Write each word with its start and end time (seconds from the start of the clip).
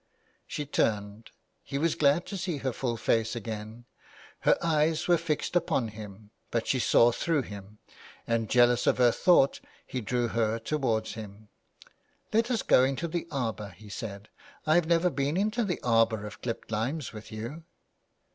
She 0.47 0.65
turned; 0.65 1.29
he 1.61 1.77
was 1.77 1.93
glad 1.93 2.25
to 2.25 2.35
see 2.35 2.57
her 2.57 2.73
full 2.73 2.97
face 2.97 3.35
again. 3.35 3.85
Her 4.39 4.57
eyes 4.59 5.07
were 5.07 5.15
fixed 5.15 5.55
upon 5.55 5.89
him, 5.89 6.31
but 6.49 6.65
she 6.65 6.79
saw 6.79 7.11
through 7.11 7.43
him, 7.43 7.77
and 8.25 8.49
jealous 8.49 8.87
of 8.87 8.97
her 8.97 9.11
thought 9.11 9.59
he 9.85 10.01
drew 10.01 10.29
her 10.29 10.57
towards 10.57 11.13
him." 11.13 11.49
Let 12.33 12.49
us 12.49 12.63
go 12.63 12.83
into 12.83 13.07
the 13.07 13.27
arbour,'' 13.29 13.75
he 13.77 13.89
said. 13.89 14.23
'^ 14.39 14.47
I 14.65 14.73
have 14.73 14.87
never 14.87 15.11
been 15.11 15.37
into 15.37 15.63
the 15.63 15.79
arbour 15.83 16.25
of 16.25 16.41
clipped 16.41 16.71
limes 16.71 17.13
with 17.13 17.31
you." 17.31 17.63